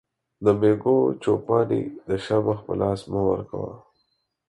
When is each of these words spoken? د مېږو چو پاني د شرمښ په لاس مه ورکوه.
د 0.43 0.45
مېږو 0.59 0.97
چو 1.21 1.31
پاني 1.45 1.81
د 2.07 2.09
شرمښ 2.23 2.59
په 2.67 2.73
لاس 2.81 2.99
مه 3.11 3.21
ورکوه. 3.29 3.73